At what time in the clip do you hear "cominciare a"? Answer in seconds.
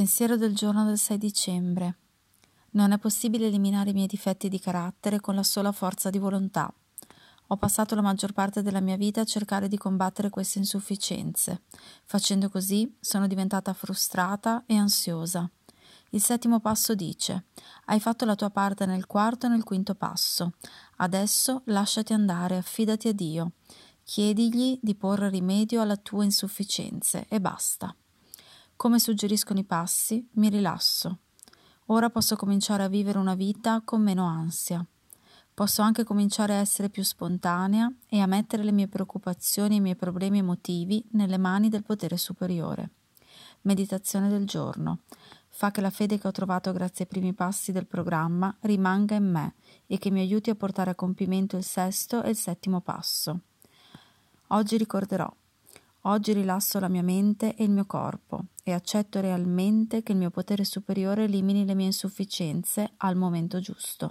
32.34-32.88, 36.02-36.60